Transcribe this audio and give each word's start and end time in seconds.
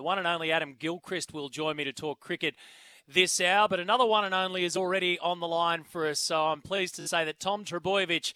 The 0.00 0.04
one 0.04 0.16
and 0.16 0.26
only 0.26 0.50
Adam 0.50 0.76
Gilchrist 0.78 1.34
will 1.34 1.50
join 1.50 1.76
me 1.76 1.84
to 1.84 1.92
talk 1.92 2.20
cricket 2.20 2.54
this 3.06 3.38
hour, 3.38 3.68
but 3.68 3.80
another 3.80 4.06
one 4.06 4.24
and 4.24 4.34
only 4.34 4.64
is 4.64 4.74
already 4.74 5.18
on 5.18 5.40
the 5.40 5.46
line 5.46 5.84
for 5.84 6.08
us. 6.08 6.18
So 6.18 6.40
I'm 6.40 6.62
pleased 6.62 6.94
to 6.94 7.06
say 7.06 7.26
that 7.26 7.38
Tom 7.38 7.66
Trbojevic 7.66 8.32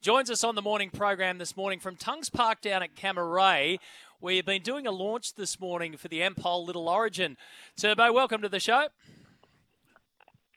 joins 0.00 0.28
us 0.28 0.42
on 0.42 0.56
the 0.56 0.60
morning 0.60 0.90
program 0.90 1.38
this 1.38 1.56
morning 1.56 1.78
from 1.78 1.94
Tunks 1.94 2.30
Park 2.30 2.60
down 2.62 2.82
at 2.82 2.96
Cammeray, 2.96 3.78
where 4.18 4.34
you've 4.34 4.44
been 4.44 4.62
doing 4.62 4.88
a 4.88 4.90
launch 4.90 5.34
this 5.34 5.60
morning 5.60 5.96
for 5.96 6.08
the 6.08 6.18
Ampol 6.18 6.66
Little 6.66 6.88
Origin. 6.88 7.36
Turbo, 7.76 8.12
welcome 8.12 8.42
to 8.42 8.48
the 8.48 8.58
show. 8.58 8.88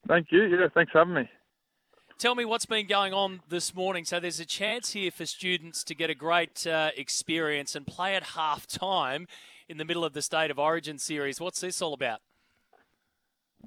Thank 0.08 0.32
you. 0.32 0.42
Yeah, 0.46 0.70
thanks 0.74 0.92
for 0.92 0.98
having 0.98 1.14
me. 1.14 1.30
Tell 2.18 2.34
me 2.34 2.46
what's 2.46 2.66
been 2.66 2.88
going 2.88 3.14
on 3.14 3.42
this 3.48 3.76
morning. 3.76 4.06
So 4.06 4.20
there's 4.20 4.40
a 4.40 4.46
chance 4.46 4.94
here 4.94 5.12
for 5.12 5.28
students 5.28 5.84
to 5.84 5.94
get 5.94 6.10
a 6.10 6.16
great 6.16 6.66
uh, 6.66 6.90
experience 6.98 7.76
and 7.76 7.86
play 7.86 8.16
at 8.16 8.24
half 8.24 8.66
time 8.66 9.28
in 9.70 9.78
the 9.78 9.86
middle 9.86 10.06
of 10.06 10.14
the 10.14 10.22
State 10.22 10.52
of 10.52 10.60
Origin 10.60 10.98
series. 10.98 11.40
What's 11.40 11.60
this 11.60 11.82
all 11.82 11.94
about? 11.94 12.20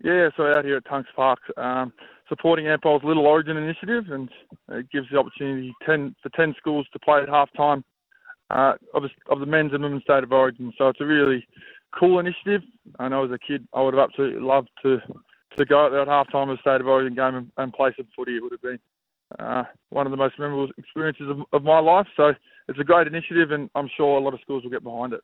Yeah, 0.03 0.31
so 0.37 0.45
out 0.47 0.65
here 0.65 0.77
at 0.77 0.87
Tunks 0.87 1.11
Park, 1.15 1.41
um, 1.57 1.93
supporting 2.29 2.67
Ampol's 2.67 3.05
Little 3.05 3.27
Origin 3.27 3.57
initiative, 3.57 4.05
and 4.11 4.31
it 4.71 4.91
gives 4.91 5.09
the 5.11 5.19
opportunity 5.19 5.75
10, 5.85 6.15
for 6.23 6.31
10 6.31 6.55
schools 6.57 6.87
to 6.93 6.99
play 6.99 7.21
at 7.21 7.29
half 7.29 7.51
time 7.55 7.85
uh, 8.51 8.75
of, 8.95 9.05
of 9.29 9.41
the 9.41 9.47
men's 9.47 9.73
and 9.75 9.83
women's 9.83 10.03
State 10.05 10.25
of 10.25 10.33
Origin. 10.33 10.73
So 10.79 10.89
it's 10.89 11.01
a 11.01 11.07
really 11.07 11.47
cool 11.99 12.19
initiative. 12.19 12.63
I 12.99 13.09
know 13.09 13.25
as 13.25 13.31
a 13.31 13.39
kid, 13.39 13.67
I 13.75 13.83
would 13.83 13.95
have 13.95 14.09
absolutely 14.09 14.41
loved 14.41 14.71
to 14.83 14.99
to 15.59 15.65
go 15.65 15.85
out 15.85 15.91
there 15.91 16.03
at 16.03 16.07
half 16.07 16.31
time 16.31 16.49
of 16.49 16.57
the 16.57 16.61
State 16.61 16.81
of 16.81 16.87
Origin 16.87 17.17
game 17.17 17.35
and, 17.35 17.51
and 17.57 17.73
play 17.73 17.93
some 17.97 18.07
footy. 18.15 18.37
It 18.37 18.43
would 18.43 18.53
have 18.53 18.63
been 18.63 18.79
uh, 19.41 19.65
one 19.89 20.07
of 20.07 20.13
the 20.13 20.17
most 20.17 20.39
memorable 20.39 20.71
experiences 20.79 21.29
of, 21.29 21.41
of 21.53 21.65
my 21.65 21.81
life. 21.81 22.07
So 22.17 22.33
it's 22.69 22.79
a 22.79 22.85
great 22.85 23.09
initiative, 23.09 23.51
and 23.51 23.69
I'm 23.75 23.91
sure 23.97 24.17
a 24.17 24.23
lot 24.23 24.33
of 24.33 24.41
schools 24.41 24.63
will 24.63 24.71
get 24.71 24.85
behind 24.85 25.13
it. 25.13 25.21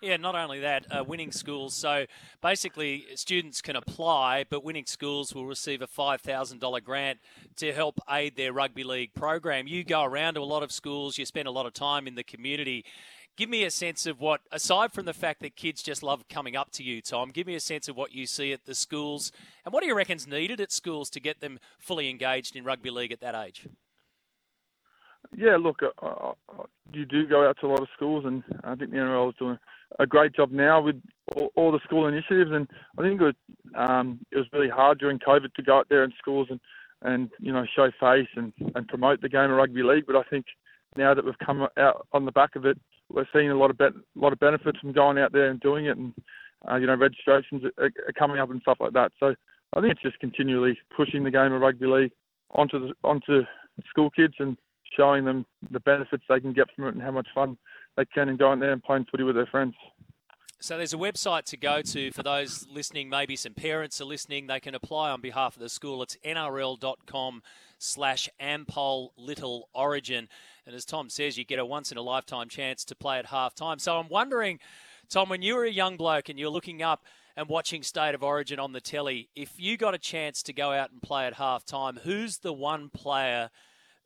Yeah, 0.00 0.16
not 0.16 0.34
only 0.34 0.60
that, 0.60 0.86
uh, 0.90 1.04
winning 1.04 1.30
schools. 1.30 1.74
So 1.74 2.06
basically, 2.40 3.04
students 3.16 3.60
can 3.60 3.76
apply, 3.76 4.46
but 4.48 4.64
winning 4.64 4.86
schools 4.86 5.34
will 5.34 5.46
receive 5.46 5.82
a 5.82 5.86
$5,000 5.86 6.82
grant 6.82 7.18
to 7.56 7.72
help 7.74 8.00
aid 8.10 8.34
their 8.34 8.52
rugby 8.52 8.82
league 8.82 9.12
program. 9.12 9.66
You 9.66 9.84
go 9.84 10.02
around 10.02 10.34
to 10.34 10.40
a 10.40 10.44
lot 10.44 10.62
of 10.62 10.72
schools, 10.72 11.18
you 11.18 11.26
spend 11.26 11.48
a 11.48 11.50
lot 11.50 11.66
of 11.66 11.74
time 11.74 12.06
in 12.06 12.14
the 12.14 12.24
community. 12.24 12.86
Give 13.36 13.50
me 13.50 13.64
a 13.64 13.70
sense 13.70 14.06
of 14.06 14.20
what, 14.20 14.40
aside 14.50 14.92
from 14.92 15.04
the 15.04 15.12
fact 15.12 15.40
that 15.42 15.54
kids 15.54 15.82
just 15.82 16.02
love 16.02 16.28
coming 16.28 16.56
up 16.56 16.70
to 16.72 16.82
you, 16.82 17.02
Tom, 17.02 17.30
give 17.30 17.46
me 17.46 17.54
a 17.54 17.60
sense 17.60 17.86
of 17.86 17.96
what 17.96 18.14
you 18.14 18.26
see 18.26 18.54
at 18.54 18.64
the 18.64 18.74
schools 18.74 19.32
and 19.66 19.72
what 19.72 19.82
do 19.82 19.86
you 19.86 19.94
reckon's 19.94 20.26
needed 20.26 20.60
at 20.60 20.72
schools 20.72 21.10
to 21.10 21.20
get 21.20 21.40
them 21.40 21.58
fully 21.78 22.08
engaged 22.08 22.56
in 22.56 22.64
rugby 22.64 22.90
league 22.90 23.12
at 23.12 23.20
that 23.20 23.34
age? 23.34 23.66
Yeah, 25.36 25.58
look, 25.58 25.80
uh, 25.82 26.06
uh, 26.06 26.32
you 26.92 27.04
do 27.04 27.26
go 27.26 27.46
out 27.48 27.58
to 27.60 27.66
a 27.66 27.68
lot 27.68 27.80
of 27.80 27.88
schools, 27.94 28.24
and 28.26 28.42
I 28.64 28.74
think 28.74 28.90
the 28.90 28.96
NRL 28.96 29.28
is 29.28 29.34
doing 29.38 29.58
a 29.98 30.06
great 30.06 30.34
job 30.34 30.50
now 30.50 30.80
with 30.80 31.00
all, 31.34 31.50
all 31.56 31.72
the 31.72 31.80
school 31.84 32.06
initiatives. 32.06 32.50
And 32.52 32.68
I 32.98 33.02
think 33.02 33.20
it 33.20 33.24
was, 33.24 33.34
um, 33.74 34.20
it 34.30 34.36
was 34.36 34.46
really 34.52 34.68
hard 34.68 34.98
during 34.98 35.18
COVID 35.18 35.52
to 35.54 35.62
go 35.62 35.78
out 35.78 35.88
there 35.88 36.04
in 36.04 36.12
schools 36.18 36.48
and, 36.50 36.60
and 37.02 37.30
you 37.38 37.52
know 37.52 37.64
show 37.74 37.90
face 38.00 38.28
and, 38.36 38.52
and 38.74 38.86
promote 38.88 39.20
the 39.20 39.28
game 39.28 39.50
of 39.50 39.56
rugby 39.56 39.82
league. 39.82 40.04
But 40.06 40.16
I 40.16 40.22
think 40.24 40.46
now 40.96 41.14
that 41.14 41.24
we've 41.24 41.38
come 41.44 41.66
out 41.78 42.06
on 42.12 42.24
the 42.24 42.32
back 42.32 42.56
of 42.56 42.66
it, 42.66 42.78
we're 43.12 43.26
seeing 43.32 43.50
a 43.50 43.56
lot 43.56 43.70
of 43.70 43.78
be- 43.78 44.00
lot 44.14 44.32
of 44.32 44.38
benefits 44.38 44.78
from 44.78 44.92
going 44.92 45.18
out 45.18 45.32
there 45.32 45.50
and 45.50 45.60
doing 45.60 45.86
it, 45.86 45.96
and 45.96 46.12
uh, 46.70 46.76
you 46.76 46.86
know 46.86 46.94
registrations 46.94 47.62
are, 47.78 47.84
are 47.84 48.12
coming 48.18 48.38
up 48.38 48.50
and 48.50 48.60
stuff 48.62 48.78
like 48.80 48.92
that. 48.92 49.12
So 49.18 49.34
I 49.74 49.80
think 49.80 49.92
it's 49.92 50.02
just 50.02 50.18
continually 50.20 50.78
pushing 50.94 51.24
the 51.24 51.30
game 51.30 51.52
of 51.52 51.60
rugby 51.60 51.86
league 51.86 52.12
onto 52.52 52.88
the 52.88 52.94
onto 53.04 53.42
school 53.88 54.10
kids 54.10 54.34
and 54.38 54.56
showing 54.96 55.24
them 55.24 55.46
the 55.70 55.80
benefits 55.80 56.24
they 56.28 56.40
can 56.40 56.52
get 56.52 56.66
from 56.74 56.86
it 56.86 56.94
and 56.94 57.02
how 57.02 57.12
much 57.12 57.28
fun 57.34 57.56
they 58.00 58.06
can 58.06 58.30
and 58.30 58.38
go 58.38 58.52
in 58.52 58.60
there 58.60 58.72
and 58.72 58.82
playing 58.82 59.06
footy 59.10 59.24
with 59.24 59.36
their 59.36 59.46
friends. 59.46 59.74
So 60.58 60.76
there's 60.76 60.94
a 60.94 60.98
website 60.98 61.44
to 61.44 61.56
go 61.56 61.82
to 61.82 62.10
for 62.12 62.22
those 62.22 62.66
listening. 62.70 63.08
Maybe 63.08 63.36
some 63.36 63.54
parents 63.54 64.00
are 64.00 64.04
listening. 64.04 64.46
They 64.46 64.60
can 64.60 64.74
apply 64.74 65.10
on 65.10 65.20
behalf 65.20 65.56
of 65.56 65.62
the 65.62 65.68
school. 65.68 66.02
It's 66.02 66.16
nrl.com 66.24 67.42
slash 67.78 68.28
ampol 68.40 69.10
little 69.16 69.68
origin. 69.74 70.28
And 70.66 70.74
as 70.74 70.84
Tom 70.84 71.08
says, 71.08 71.38
you 71.38 71.44
get 71.44 71.58
a 71.58 71.64
once 71.64 71.92
in 71.92 71.98
a 71.98 72.02
lifetime 72.02 72.48
chance 72.48 72.84
to 72.84 72.94
play 72.94 73.18
at 73.18 73.26
half 73.26 73.54
time. 73.54 73.78
So 73.78 73.98
I'm 73.98 74.08
wondering, 74.08 74.60
Tom, 75.08 75.28
when 75.28 75.42
you 75.42 75.56
were 75.56 75.64
a 75.64 75.70
young 75.70 75.96
bloke 75.96 76.28
and 76.28 76.38
you're 76.38 76.50
looking 76.50 76.82
up 76.82 77.04
and 77.36 77.48
watching 77.48 77.82
State 77.82 78.14
of 78.14 78.22
Origin 78.22 78.58
on 78.58 78.72
the 78.72 78.80
telly, 78.80 79.28
if 79.34 79.54
you 79.58 79.76
got 79.76 79.94
a 79.94 79.98
chance 79.98 80.42
to 80.44 80.52
go 80.52 80.72
out 80.72 80.90
and 80.90 81.02
play 81.02 81.26
at 81.26 81.34
half 81.34 81.64
time, 81.64 82.00
who's 82.02 82.38
the 82.38 82.52
one 82.52 82.88
player– 82.88 83.50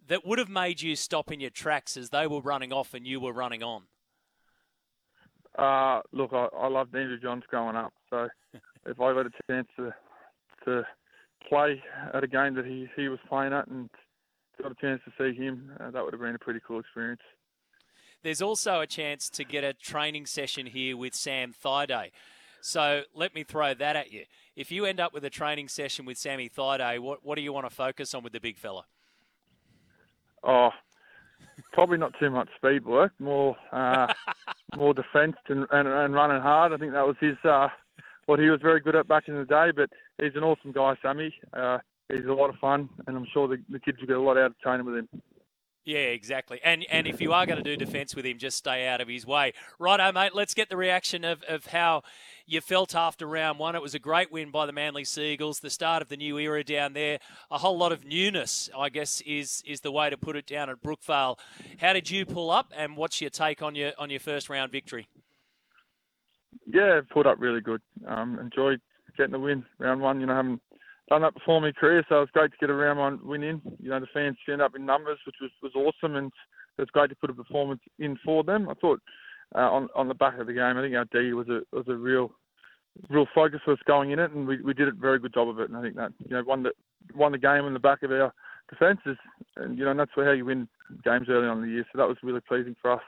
that 0.08 0.26
would 0.26 0.38
have 0.38 0.48
made 0.48 0.80
you 0.80 0.96
stop 0.96 1.30
in 1.32 1.40
your 1.40 1.50
tracks 1.50 1.96
as 1.96 2.10
they 2.10 2.26
were 2.26 2.40
running 2.40 2.72
off 2.72 2.94
and 2.94 3.06
you 3.06 3.20
were 3.20 3.32
running 3.32 3.62
on? 3.62 3.84
Uh, 5.58 6.00
look, 6.12 6.32
I, 6.32 6.48
I 6.56 6.68
loved 6.68 6.94
Andrew 6.94 7.18
Johns 7.18 7.44
growing 7.48 7.76
up. 7.76 7.92
So 8.10 8.28
if 8.86 9.00
I 9.00 9.12
got 9.12 9.26
a 9.26 9.30
chance 9.50 9.68
to 9.76 9.94
to 10.64 10.82
play 11.48 11.82
at 12.12 12.24
a 12.24 12.26
game 12.26 12.54
that 12.54 12.64
he, 12.64 12.88
he 12.96 13.08
was 13.08 13.18
playing 13.28 13.52
at 13.52 13.66
and 13.66 13.90
got 14.62 14.72
a 14.72 14.74
chance 14.80 15.02
to 15.04 15.12
see 15.18 15.36
him, 15.36 15.70
uh, 15.78 15.90
that 15.90 16.02
would 16.02 16.14
have 16.14 16.22
been 16.22 16.34
a 16.34 16.38
pretty 16.38 16.60
cool 16.66 16.80
experience. 16.80 17.20
There's 18.22 18.40
also 18.40 18.80
a 18.80 18.86
chance 18.86 19.28
to 19.30 19.44
get 19.44 19.64
a 19.64 19.74
training 19.74 20.24
session 20.24 20.66
here 20.66 20.96
with 20.96 21.14
Sam 21.14 21.52
Thaiday. 21.52 22.12
So 22.62 23.02
let 23.14 23.34
me 23.34 23.44
throw 23.44 23.74
that 23.74 23.96
at 23.96 24.10
you. 24.10 24.24
If 24.56 24.72
you 24.72 24.86
end 24.86 24.98
up 24.98 25.12
with 25.12 25.24
a 25.24 25.30
training 25.30 25.68
session 25.68 26.06
with 26.06 26.16
Sammy 26.16 26.48
Thaiday, 26.48 26.98
what, 26.98 27.18
what 27.22 27.34
do 27.34 27.42
you 27.42 27.52
want 27.52 27.68
to 27.68 27.74
focus 27.74 28.14
on 28.14 28.22
with 28.22 28.32
the 28.32 28.40
big 28.40 28.56
fella? 28.56 28.86
Oh, 30.46 30.70
probably 31.72 31.98
not 31.98 32.12
too 32.18 32.30
much 32.30 32.48
speed 32.56 32.84
work. 32.84 33.12
More, 33.18 33.56
uh, 33.72 34.12
more 34.76 34.94
defence 34.94 35.36
and, 35.48 35.66
and, 35.70 35.88
and 35.88 36.14
running 36.14 36.42
hard. 36.42 36.72
I 36.72 36.76
think 36.76 36.92
that 36.92 37.06
was 37.06 37.16
his 37.20 37.36
uh, 37.44 37.68
what 38.26 38.38
he 38.38 38.48
was 38.48 38.60
very 38.62 38.80
good 38.80 38.96
at 38.96 39.08
back 39.08 39.28
in 39.28 39.34
the 39.34 39.44
day. 39.44 39.70
But 39.74 39.90
he's 40.20 40.36
an 40.36 40.44
awesome 40.44 40.72
guy, 40.72 40.94
Sammy. 41.02 41.34
Uh, 41.52 41.78
he's 42.08 42.26
a 42.26 42.32
lot 42.32 42.50
of 42.50 42.56
fun, 42.56 42.88
and 43.06 43.16
I'm 43.16 43.26
sure 43.32 43.48
the, 43.48 43.62
the 43.70 43.78
kids 43.80 43.98
will 44.00 44.06
get 44.06 44.16
a 44.16 44.20
lot 44.20 44.36
out 44.36 44.46
of 44.46 44.60
training 44.60 44.86
with 44.86 44.96
him. 44.96 45.08
Yeah, 45.84 45.98
exactly. 45.98 46.60
And 46.64 46.86
and 46.90 47.06
if 47.06 47.20
you 47.20 47.34
are 47.34 47.44
going 47.44 47.62
to 47.62 47.62
do 47.62 47.76
defence 47.76 48.16
with 48.16 48.24
him, 48.24 48.38
just 48.38 48.56
stay 48.56 48.86
out 48.86 49.02
of 49.02 49.08
his 49.08 49.26
way. 49.26 49.52
Righto, 49.78 50.12
mate. 50.12 50.34
Let's 50.34 50.54
get 50.54 50.70
the 50.70 50.78
reaction 50.78 51.24
of, 51.24 51.42
of 51.46 51.66
how 51.66 52.02
you 52.46 52.62
felt 52.62 52.94
after 52.94 53.26
round 53.26 53.58
one. 53.58 53.74
It 53.74 53.82
was 53.82 53.94
a 53.94 53.98
great 53.98 54.32
win 54.32 54.50
by 54.50 54.64
the 54.64 54.72
Manly 54.72 55.04
Sea 55.04 55.32
Eagles, 55.34 55.60
the 55.60 55.68
start 55.68 56.00
of 56.00 56.08
the 56.08 56.16
new 56.16 56.38
era 56.38 56.64
down 56.64 56.94
there. 56.94 57.18
A 57.50 57.58
whole 57.58 57.76
lot 57.76 57.92
of 57.92 58.02
newness, 58.02 58.70
I 58.76 58.88
guess, 58.88 59.20
is 59.26 59.62
is 59.66 59.82
the 59.82 59.92
way 59.92 60.08
to 60.08 60.16
put 60.16 60.36
it 60.36 60.46
down 60.46 60.70
at 60.70 60.82
Brookvale. 60.82 61.38
How 61.78 61.92
did 61.92 62.10
you 62.10 62.24
pull 62.24 62.50
up, 62.50 62.72
and 62.74 62.96
what's 62.96 63.20
your 63.20 63.30
take 63.30 63.60
on 63.60 63.74
your 63.74 63.92
on 63.98 64.08
your 64.08 64.20
first 64.20 64.48
round 64.48 64.72
victory? 64.72 65.06
Yeah, 66.66 67.02
pulled 67.12 67.26
up 67.26 67.36
really 67.38 67.60
good. 67.60 67.82
Um, 68.06 68.38
enjoyed 68.38 68.80
getting 69.18 69.32
the 69.32 69.38
win 69.38 69.66
round 69.78 70.00
one. 70.00 70.18
You 70.20 70.26
know, 70.26 70.34
haven't 70.34 70.62
done 71.08 71.22
that 71.22 71.34
before 71.34 71.58
in 71.58 71.62
my 71.64 71.72
career, 71.72 72.04
so 72.08 72.16
it 72.16 72.20
was 72.20 72.30
great 72.32 72.50
to 72.50 72.56
get 72.58 72.70
a 72.70 72.74
round 72.74 72.98
one 72.98 73.20
win 73.22 73.42
in. 73.42 73.60
You 73.80 73.90
know, 73.90 74.00
the 74.00 74.06
fans 74.12 74.36
turned 74.46 74.62
up 74.62 74.74
in 74.74 74.86
numbers, 74.86 75.18
which 75.26 75.36
was, 75.40 75.50
was 75.62 75.72
awesome, 75.74 76.16
and 76.16 76.32
it 76.78 76.82
was 76.82 76.90
great 76.90 77.10
to 77.10 77.16
put 77.16 77.30
a 77.30 77.34
performance 77.34 77.80
in 77.98 78.18
for 78.24 78.42
them. 78.42 78.68
I 78.68 78.74
thought 78.74 79.00
uh, 79.54 79.70
on 79.70 79.88
on 79.94 80.08
the 80.08 80.14
back 80.14 80.38
of 80.38 80.46
the 80.46 80.52
game, 80.52 80.76
I 80.76 80.82
think 80.82 80.94
our 80.94 81.06
D 81.12 81.32
was 81.32 81.48
a 81.48 81.60
was 81.76 81.86
a 81.88 81.94
real 81.94 82.32
real 83.10 83.26
focus 83.34 83.60
for 83.64 83.72
us 83.72 83.78
going 83.86 84.12
in 84.12 84.18
it, 84.18 84.30
and 84.30 84.46
we, 84.46 84.60
we 84.62 84.74
did 84.74 84.88
a 84.88 84.92
very 84.92 85.18
good 85.18 85.34
job 85.34 85.48
of 85.48 85.58
it. 85.60 85.68
And 85.68 85.76
I 85.76 85.82
think 85.82 85.96
that 85.96 86.12
you 86.18 86.36
know 86.36 86.42
won 86.46 86.62
the 86.62 86.72
won 87.14 87.32
the 87.32 87.38
game 87.38 87.64
on 87.64 87.74
the 87.74 87.80
back 87.80 88.02
of 88.02 88.10
our 88.10 88.32
defences, 88.70 89.18
and 89.56 89.78
you 89.78 89.84
know 89.84 89.90
and 89.90 90.00
that's 90.00 90.10
how 90.16 90.30
you 90.30 90.44
win 90.44 90.68
games 91.04 91.28
early 91.28 91.48
on 91.48 91.58
in 91.58 91.64
the 91.64 91.72
year. 91.74 91.86
So 91.92 91.98
that 91.98 92.08
was 92.08 92.16
really 92.22 92.40
pleasing 92.40 92.76
for 92.80 92.92
us 92.92 93.02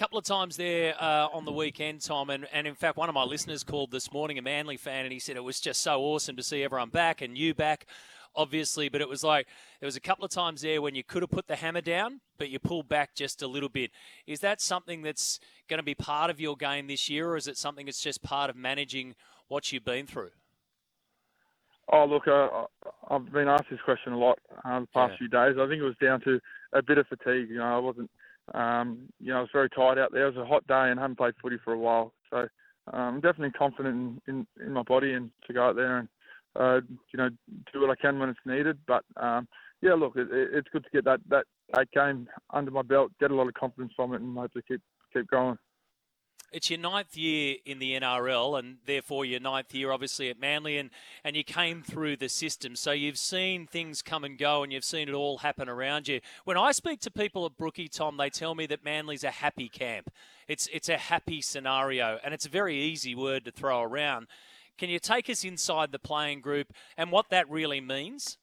couple 0.00 0.16
of 0.16 0.24
times 0.24 0.56
there 0.56 0.94
uh, 0.98 1.28
on 1.30 1.44
the 1.44 1.52
weekend, 1.52 2.00
Tom, 2.00 2.30
and, 2.30 2.46
and 2.54 2.66
in 2.66 2.74
fact, 2.74 2.96
one 2.96 3.10
of 3.10 3.14
my 3.14 3.22
listeners 3.22 3.62
called 3.62 3.90
this 3.90 4.10
morning, 4.10 4.38
a 4.38 4.42
Manly 4.42 4.78
fan, 4.78 5.04
and 5.04 5.12
he 5.12 5.18
said 5.18 5.36
it 5.36 5.44
was 5.44 5.60
just 5.60 5.82
so 5.82 6.00
awesome 6.00 6.36
to 6.36 6.42
see 6.42 6.62
everyone 6.62 6.88
back 6.88 7.20
and 7.20 7.36
you 7.36 7.52
back, 7.52 7.84
obviously. 8.34 8.88
But 8.88 9.02
it 9.02 9.10
was 9.10 9.22
like 9.22 9.46
there 9.78 9.86
was 9.86 9.96
a 9.96 10.00
couple 10.00 10.24
of 10.24 10.30
times 10.30 10.62
there 10.62 10.80
when 10.80 10.94
you 10.94 11.04
could 11.04 11.20
have 11.20 11.30
put 11.30 11.48
the 11.48 11.56
hammer 11.56 11.82
down, 11.82 12.22
but 12.38 12.48
you 12.48 12.58
pulled 12.58 12.88
back 12.88 13.14
just 13.14 13.42
a 13.42 13.46
little 13.46 13.68
bit. 13.68 13.90
Is 14.26 14.40
that 14.40 14.62
something 14.62 15.02
that's 15.02 15.38
going 15.68 15.76
to 15.76 15.84
be 15.84 15.94
part 15.94 16.30
of 16.30 16.40
your 16.40 16.56
game 16.56 16.86
this 16.86 17.10
year, 17.10 17.28
or 17.28 17.36
is 17.36 17.46
it 17.46 17.58
something 17.58 17.84
that's 17.84 18.00
just 18.00 18.22
part 18.22 18.48
of 18.48 18.56
managing 18.56 19.14
what 19.48 19.70
you've 19.70 19.84
been 19.84 20.06
through? 20.06 20.30
Oh, 21.92 22.06
look, 22.06 22.26
uh, 22.26 22.64
I've 23.10 23.30
been 23.30 23.48
asked 23.48 23.68
this 23.70 23.80
question 23.84 24.14
a 24.14 24.18
lot 24.18 24.38
uh, 24.64 24.80
the 24.80 24.86
past 24.94 25.12
yeah. 25.12 25.18
few 25.18 25.28
days. 25.28 25.56
I 25.60 25.68
think 25.68 25.82
it 25.82 25.84
was 25.84 25.96
down 26.00 26.22
to 26.22 26.40
a 26.72 26.82
bit 26.82 26.96
of 26.96 27.06
fatigue. 27.06 27.50
You 27.50 27.58
know, 27.58 27.64
I 27.64 27.78
wasn't 27.78 28.10
um, 28.54 29.08
you 29.20 29.32
know, 29.32 29.38
it 29.38 29.42
was 29.42 29.50
very 29.52 29.70
tight 29.70 29.98
out 29.98 30.12
there. 30.12 30.26
It 30.26 30.36
was 30.36 30.44
a 30.44 30.48
hot 30.48 30.66
day 30.66 30.90
and 30.90 30.98
I 30.98 31.02
haven't 31.02 31.18
played 31.18 31.34
footy 31.40 31.58
for 31.64 31.72
a 31.72 31.78
while. 31.78 32.12
So 32.30 32.38
um, 32.92 33.14
I'm 33.14 33.20
definitely 33.20 33.52
confident 33.52 34.20
in, 34.26 34.34
in, 34.34 34.64
in 34.66 34.72
my 34.72 34.82
body 34.82 35.12
and 35.12 35.30
to 35.46 35.52
go 35.52 35.68
out 35.68 35.76
there 35.76 35.98
and 35.98 36.08
uh, 36.56 36.80
you 37.12 37.16
know 37.16 37.28
do 37.72 37.80
what 37.80 37.90
I 37.90 37.94
can 37.94 38.18
when 38.18 38.28
it's 38.28 38.38
needed. 38.44 38.78
But 38.86 39.04
um, 39.16 39.46
yeah, 39.82 39.94
look, 39.94 40.14
it, 40.16 40.28
it's 40.30 40.68
good 40.72 40.84
to 40.84 40.90
get 40.90 41.04
that, 41.04 41.20
that 41.28 41.44
that 41.74 41.90
game 41.92 42.28
under 42.50 42.70
my 42.70 42.82
belt, 42.82 43.12
get 43.20 43.30
a 43.30 43.34
lot 43.34 43.48
of 43.48 43.54
confidence 43.54 43.92
from 43.94 44.14
it, 44.14 44.20
and 44.20 44.36
hopefully 44.36 44.64
keep 44.66 44.80
keep 45.12 45.28
going. 45.28 45.56
It's 46.52 46.68
your 46.68 46.80
ninth 46.80 47.16
year 47.16 47.56
in 47.64 47.78
the 47.78 47.94
NRL, 47.94 48.58
and 48.58 48.78
therefore 48.84 49.24
your 49.24 49.38
ninth 49.38 49.72
year, 49.72 49.92
obviously, 49.92 50.30
at 50.30 50.40
Manly, 50.40 50.78
and, 50.78 50.90
and 51.22 51.36
you 51.36 51.44
came 51.44 51.80
through 51.80 52.16
the 52.16 52.28
system. 52.28 52.74
So 52.74 52.90
you've 52.90 53.18
seen 53.18 53.68
things 53.68 54.02
come 54.02 54.24
and 54.24 54.36
go, 54.36 54.64
and 54.64 54.72
you've 54.72 54.84
seen 54.84 55.08
it 55.08 55.14
all 55.14 55.38
happen 55.38 55.68
around 55.68 56.08
you. 56.08 56.20
When 56.44 56.56
I 56.56 56.72
speak 56.72 56.98
to 57.02 57.10
people 57.10 57.46
at 57.46 57.56
Brookie, 57.56 57.86
Tom, 57.86 58.16
they 58.16 58.30
tell 58.30 58.56
me 58.56 58.66
that 58.66 58.84
Manly's 58.84 59.22
a 59.22 59.30
happy 59.30 59.68
camp. 59.68 60.10
It's, 60.48 60.68
it's 60.72 60.88
a 60.88 60.96
happy 60.96 61.40
scenario, 61.40 62.18
and 62.24 62.34
it's 62.34 62.46
a 62.46 62.50
very 62.50 62.76
easy 62.76 63.14
word 63.14 63.44
to 63.44 63.52
throw 63.52 63.82
around. 63.82 64.26
Can 64.76 64.90
you 64.90 64.98
take 64.98 65.30
us 65.30 65.44
inside 65.44 65.92
the 65.92 66.00
playing 66.00 66.40
group 66.40 66.72
and 66.96 67.12
what 67.12 67.30
that 67.30 67.48
really 67.48 67.80
means? 67.80 68.38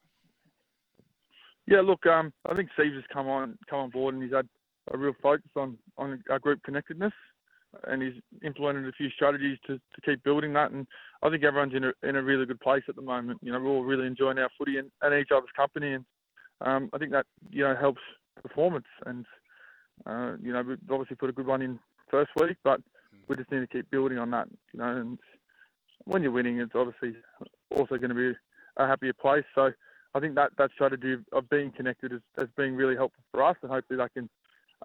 Yeah, 1.66 1.82
look, 1.82 2.06
um, 2.06 2.32
I 2.46 2.54
think 2.54 2.70
Steve's 2.74 2.96
has 2.96 3.04
come 3.12 3.28
on 3.28 3.58
come 3.70 3.80
on 3.80 3.90
board 3.90 4.14
and 4.14 4.24
he's 4.24 4.32
had 4.32 4.48
a 4.94 4.98
real 4.98 5.16
focus 5.22 5.50
on 5.56 5.78
on 5.98 6.24
our 6.30 6.38
group 6.40 6.62
connectedness 6.64 7.12
and 7.86 8.02
he's 8.02 8.22
implemented 8.44 8.88
a 8.88 8.92
few 8.94 9.10
strategies 9.10 9.58
to, 9.68 9.78
to 9.78 10.02
keep 10.06 10.24
building 10.24 10.54
that. 10.54 10.72
And 10.72 10.88
I 11.22 11.30
think 11.30 11.44
everyone's 11.44 11.74
in 11.76 11.86
a, 11.86 11.94
in 12.08 12.16
a 12.16 12.24
really 12.24 12.46
good 12.46 12.60
place 12.60 12.84
at 12.88 12.96
the 12.96 13.02
moment. 13.02 13.40
You 13.42 13.52
know, 13.52 13.60
we're 13.60 13.70
all 13.70 13.84
really 13.84 14.08
enjoying 14.08 14.40
our 14.40 14.50
footy 14.58 14.78
and, 14.78 14.90
and 15.02 15.14
each 15.14 15.30
other's 15.32 15.50
company, 15.56 15.94
and 15.94 16.06
um, 16.62 16.90
I 16.94 16.98
think 16.98 17.12
that 17.12 17.26
you 17.50 17.64
know 17.64 17.76
helps 17.76 18.02
performance. 18.42 18.86
And 19.06 19.26
uh, 20.06 20.34
you 20.42 20.54
know, 20.54 20.64
we've 20.64 20.78
obviously 20.90 21.16
put 21.16 21.30
a 21.30 21.34
good 21.34 21.48
one 21.48 21.62
in 21.62 21.80
first 22.10 22.32
week, 22.36 22.58
but 22.64 22.82
we 23.28 23.36
just 23.36 23.52
need 23.52 23.60
to 23.60 23.68
keep 23.68 23.90
building 23.92 24.18
on 24.18 24.32
that. 24.32 24.48
You 24.74 24.80
know, 24.80 24.98
and 24.98 25.20
when 26.06 26.24
you're 26.24 26.32
winning, 26.32 26.60
it's 26.60 26.76
obviously 26.76 27.20
also 27.72 27.98
going 27.98 28.10
to 28.10 28.16
be 28.16 28.38
a 28.78 28.88
happier 28.88 29.14
place. 29.14 29.46
So 29.56 29.72
I 30.14 30.20
think 30.20 30.36
that 30.36 30.52
that 30.58 30.72
strategy 30.74 31.16
of 31.32 31.50
being 31.50 31.72
connected 31.72 32.14
is, 32.14 32.22
has 32.38 32.48
been 32.56 32.76
really 32.76 32.96
helpful 32.96 33.24
for 33.32 33.44
us, 33.44 33.58
and 33.62 33.72
hopefully 33.72 33.98
that 33.98 34.14
can 34.14 34.30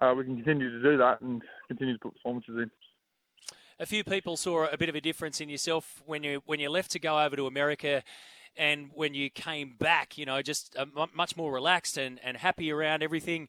uh, 0.00 0.14
we 0.16 0.24
can 0.24 0.36
continue 0.36 0.70
to 0.70 0.82
do 0.82 0.96
that 0.96 1.20
and 1.20 1.42
continue 1.68 1.94
to 1.94 2.00
put 2.00 2.14
performances 2.14 2.56
in. 2.56 2.70
A 3.78 3.86
few 3.86 4.04
people 4.04 4.36
saw 4.36 4.66
a 4.66 4.76
bit 4.76 4.88
of 4.88 4.94
a 4.94 5.00
difference 5.00 5.40
in 5.40 5.48
yourself 5.48 6.02
when 6.06 6.22
you 6.22 6.42
when 6.46 6.60
you 6.60 6.70
left 6.70 6.90
to 6.92 6.98
go 6.98 7.18
over 7.18 7.34
to 7.36 7.46
America, 7.46 8.02
and 8.56 8.90
when 8.94 9.14
you 9.14 9.30
came 9.30 9.74
back. 9.78 10.16
You 10.16 10.26
know, 10.26 10.40
just 10.42 10.76
uh, 10.76 10.86
much 11.14 11.36
more 11.36 11.52
relaxed 11.52 11.96
and, 11.96 12.20
and 12.22 12.36
happy 12.36 12.70
around 12.70 13.02
everything. 13.02 13.48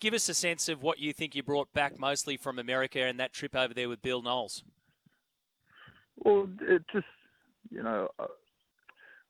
Give 0.00 0.14
us 0.14 0.28
a 0.28 0.34
sense 0.34 0.68
of 0.68 0.82
what 0.82 0.98
you 0.98 1.12
think 1.12 1.34
you 1.34 1.42
brought 1.42 1.72
back 1.72 1.98
mostly 1.98 2.36
from 2.36 2.58
America 2.58 3.00
and 3.02 3.20
that 3.20 3.32
trip 3.32 3.54
over 3.54 3.72
there 3.72 3.88
with 3.88 4.02
Bill 4.02 4.22
Knowles. 4.22 4.64
Well, 6.16 6.48
it 6.62 6.82
just 6.92 7.06
you 7.70 7.82
know, 7.82 8.08
uh, 8.18 8.26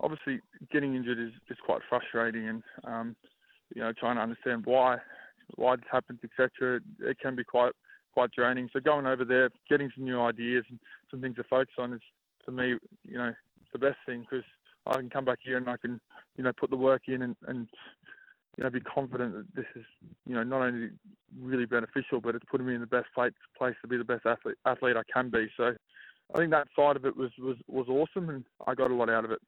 obviously 0.01 0.41
getting 0.73 0.95
injured 0.95 1.19
is, 1.19 1.33
is 1.51 1.59
quite 1.65 1.81
frustrating, 1.89 2.49
and 2.49 2.63
um, 2.85 3.17
you 3.75 3.83
know, 3.83 3.93
trying 3.93 4.17
to 4.17 4.23
understand 4.23 4.65
why 4.65 4.99
why 5.56 5.76
this 5.76 5.85
happens, 5.91 6.20
etc. 6.25 6.81
It 7.00 7.19
can 7.19 7.37
be 7.37 7.44
quite 7.44 7.73
quite 8.12 8.31
draining. 8.32 8.69
So 8.73 8.81
going 8.81 9.06
over 9.06 9.25
there, 9.25 9.50
getting 9.69 9.91
some 9.94 10.05
new 10.05 10.20
ideas 10.20 10.64
and 10.69 10.79
some 11.11 11.20
things 11.20 11.37
to 11.37 11.44
focus 11.44 11.75
on 11.79 11.93
is 11.93 12.00
for 12.44 12.50
me, 12.50 12.75
you 13.05 13.19
know, 13.19 13.32
the 13.73 13.79
best 13.79 13.99
thing 14.06 14.26
because 14.29 14.44
I 14.87 14.94
can 14.94 15.11
come 15.11 15.25
back 15.25 15.38
here 15.43 15.56
and 15.56 15.69
I 15.69 15.76
can, 15.76 16.00
you 16.37 16.44
know, 16.44 16.52
put 16.52 16.70
the 16.70 16.76
work 16.76 17.02
in 17.06 17.23
and, 17.23 17.37
and 17.47 17.69
you 18.56 18.64
know, 18.64 18.70
be 18.70 18.81
confident 18.81 19.35
that 19.35 19.55
this 19.55 19.67
is, 19.76 19.85
you 20.26 20.35
know, 20.35 20.43
not 20.43 20.62
only 20.62 20.91
really 21.41 21.67
beneficial, 21.67 22.20
but 22.20 22.35
it's 22.35 22.44
putting 22.50 22.67
me 22.67 22.75
in 22.75 22.81
the 22.81 22.87
best 22.87 23.06
place, 23.14 23.32
place 23.56 23.76
to 23.82 23.88
be 23.88 23.96
the 23.96 24.05
best 24.05 24.26
athlete, 24.26 24.56
athlete 24.67 24.96
I 24.96 25.03
can 25.12 25.31
be. 25.31 25.49
So 25.56 25.75
I 26.35 26.38
think 26.38 26.50
that 26.50 26.69
side 26.76 26.96
of 26.96 27.05
it 27.05 27.17
was, 27.17 27.31
was, 27.38 27.56
was 27.69 27.87
awesome 27.88 28.29
and 28.29 28.44
I 28.67 28.75
got 28.75 28.91
a 28.91 28.94
lot 28.94 29.08
out 29.08 29.25
of 29.25 29.31
it. 29.31 29.41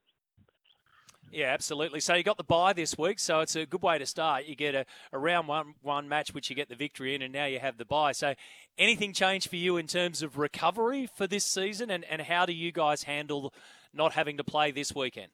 Yeah, 1.33 1.47
absolutely. 1.47 1.99
So 1.99 2.13
you 2.13 2.21
got 2.21 2.37
the 2.37 2.43
bye 2.43 2.73
this 2.73 2.95
week, 2.95 3.17
so 3.17 3.39
it's 3.39 3.55
a 3.55 3.65
good 3.65 3.81
way 3.81 3.97
to 3.97 4.05
start. 4.05 4.45
You 4.45 4.55
get 4.55 4.75
a, 4.75 4.85
a 5.11 5.17
round 5.17 5.47
one 5.47 5.73
one 5.81 6.07
match 6.07 6.31
which 6.31 6.47
you 6.51 6.55
get 6.55 6.69
the 6.69 6.75
victory 6.75 7.15
in, 7.15 7.23
and 7.23 7.33
now 7.33 7.45
you 7.45 7.57
have 7.57 7.77
the 7.77 7.85
bye. 7.85 8.11
So 8.11 8.35
anything 8.77 9.13
change 9.13 9.47
for 9.47 9.55
you 9.55 9.77
in 9.77 9.87
terms 9.87 10.21
of 10.21 10.37
recovery 10.37 11.07
for 11.07 11.25
this 11.25 11.43
season, 11.43 11.89
and, 11.89 12.05
and 12.05 12.21
how 12.21 12.45
do 12.45 12.53
you 12.53 12.71
guys 12.71 13.03
handle 13.03 13.51
not 13.95 14.13
having 14.13 14.37
to 14.37 14.43
play 14.43 14.69
this 14.69 14.93
weekend? 14.93 15.31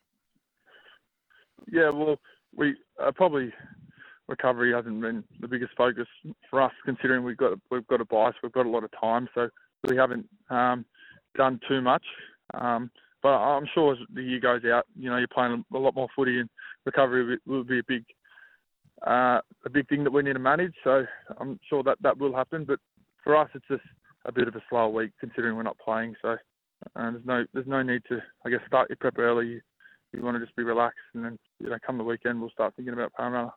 Yeah, 1.69 1.90
well, 1.90 2.16
we 2.56 2.75
uh, 2.98 3.12
probably 3.12 3.51
recovery 4.30 4.72
hasn't 4.72 5.01
been 5.01 5.25
the 5.42 5.50
biggest 5.50 5.74
focus 5.75 6.07
for 6.50 6.62
us, 6.62 6.72
considering 6.86 7.25
we've 7.25 7.36
got 7.36 7.60
we've 7.72 7.88
got 7.88 8.00
a 8.00 8.06
bye, 8.06 8.31
so 8.31 8.38
we've 8.42 8.54
got 8.54 8.66
a 8.66 8.69
lot 8.69 8.86
of 8.86 8.92
time, 8.98 9.28
so 9.36 9.50
we 9.84 9.98
haven't 9.98 10.30
um, 10.50 10.86
done 11.36 11.60
too 11.68 11.81
much. 11.81 12.06
Um, 12.54 12.90
but 13.21 13.30
I'm 13.30 13.68
sure 13.74 13.94
as 13.94 14.00
the 14.13 14.21
year 14.24 14.39
goes 14.39 14.62
out, 14.66 14.86
you 14.98 15.10
know, 15.10 15.18
you're 15.18 15.27
playing 15.27 15.63
a 15.74 15.77
lot 15.77 15.95
more 15.95 16.07
footy 16.16 16.39
and 16.39 16.50
recovery 16.86 17.38
will 17.45 17.63
be 17.63 17.80
a 17.80 17.83
big, 17.88 18.06
uh, 19.06 19.39
a 19.66 19.69
big 19.71 19.88
thing 19.89 20.04
that 20.04 20.13
we 20.13 20.24
need 20.24 20.33
to 20.33 20.39
manage. 20.39 20.74
So 20.83 21.06
I'm 21.39 21.60
sure 21.69 21.83
that 21.83 21.98
that 22.01 22.18
will 22.18 22.36
happen. 22.36 22.66
But 22.66 22.80
for 23.24 23.36
us, 23.36 23.50
it's 23.54 23.66
just 23.69 23.83
a 24.25 24.31
bit 24.31 24.48
of 24.48 24.56
a 24.56 24.63
slow 24.69 24.89
week 24.89 25.12
considering 25.19 25.56
we're 25.56 25.63
not 25.63 25.77
playing. 25.80 26.16
So 26.21 26.38
uh, 26.95 27.12
there's 27.12 27.25
no 27.25 27.45
there's 27.54 27.68
no 27.68 27.81
need 27.81 28.01
to 28.10 28.19
I 28.45 28.50
guess 28.50 28.60
start 28.68 28.89
your 28.89 28.98
prep 28.98 29.18
early. 29.18 29.48
You, 29.48 29.62
you 30.13 30.24
want 30.24 30.38
to 30.38 30.44
just 30.44 30.56
be 30.56 30.63
relaxed, 30.63 31.00
and 31.13 31.24
then 31.24 31.39
you 31.60 31.69
know 31.69 31.77
come 31.86 31.98
the 31.98 32.04
weekend 32.04 32.39
we'll 32.39 32.50
start 32.51 32.74
thinking 32.75 32.94
about 32.94 33.13
Parramatta. 33.13 33.51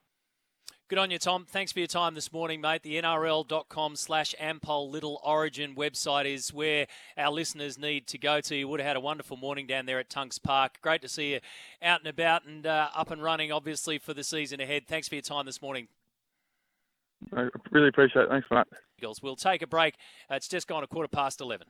Good 0.93 0.99
on 0.99 1.11
you, 1.11 1.19
Tom. 1.19 1.47
Thanks 1.49 1.73
for 1.73 1.79
your 1.79 1.89
time 1.89 2.15
this 2.15 2.35
morning, 2.35 2.61
mate. 2.61 2.83
The 2.83 3.01
NRL.com 3.01 3.97
slash 3.97 4.35
Ampol 4.39 4.91
Little 4.91 5.23
Origin 5.25 5.75
website 5.75 6.27
is 6.27 6.53
where 6.53 6.87
our 7.17 7.33
listeners 7.33 7.79
need 7.79 8.07
to 8.09 8.19
go 8.19 8.43
to. 8.43 8.55
You 8.55 8.69
would 8.69 8.79
have 8.79 8.89
had 8.89 8.97
a 8.99 9.01
wonderful 9.01 9.39
morning 9.39 9.67
down 9.67 9.87
there 9.87 9.99
at 9.99 10.11
Tunks 10.11 10.37
Park. 10.37 10.81
Great 10.83 11.01
to 11.01 11.09
see 11.09 11.33
you 11.33 11.41
out 11.81 12.01
and 12.01 12.09
about 12.09 12.45
and 12.45 12.67
uh, 12.67 12.91
up 12.95 13.11
and 13.11 13.23
running, 13.23 13.51
obviously, 13.51 13.97
for 13.97 14.13
the 14.13 14.23
season 14.23 14.61
ahead. 14.61 14.87
Thanks 14.87 15.09
for 15.09 15.15
your 15.15 15.23
time 15.23 15.47
this 15.47 15.63
morning. 15.63 15.89
I 17.35 17.49
really 17.71 17.89
appreciate 17.89 18.25
it. 18.25 18.29
Thanks 18.29 18.47
that. 18.51 18.69
We'll 19.23 19.35
take 19.35 19.63
a 19.63 19.67
break. 19.67 19.95
It's 20.29 20.47
just 20.47 20.69
gone 20.69 20.85
a 20.85 20.87
quarter 20.87 21.09
past 21.09 21.41
11. 21.41 21.69